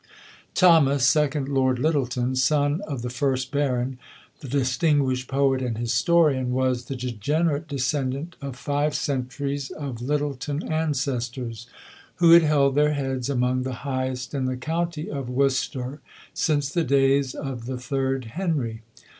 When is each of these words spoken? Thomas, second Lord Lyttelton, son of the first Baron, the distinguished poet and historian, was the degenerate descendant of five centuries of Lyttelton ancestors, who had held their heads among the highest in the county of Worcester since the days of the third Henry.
Thomas, 0.55 1.05
second 1.05 1.47
Lord 1.47 1.77
Lyttelton, 1.77 2.35
son 2.35 2.81
of 2.87 3.03
the 3.03 3.09
first 3.11 3.51
Baron, 3.51 3.99
the 4.39 4.47
distinguished 4.47 5.27
poet 5.27 5.61
and 5.61 5.77
historian, 5.77 6.51
was 6.53 6.85
the 6.85 6.95
degenerate 6.95 7.67
descendant 7.67 8.35
of 8.41 8.55
five 8.55 8.95
centuries 8.95 9.69
of 9.69 10.01
Lyttelton 10.01 10.63
ancestors, 10.63 11.67
who 12.15 12.31
had 12.31 12.41
held 12.41 12.73
their 12.73 12.93
heads 12.93 13.29
among 13.29 13.61
the 13.61 13.73
highest 13.85 14.33
in 14.33 14.45
the 14.45 14.57
county 14.57 15.07
of 15.07 15.29
Worcester 15.29 16.01
since 16.33 16.67
the 16.69 16.83
days 16.83 17.35
of 17.35 17.67
the 17.67 17.77
third 17.77 18.25
Henry. 18.25 18.81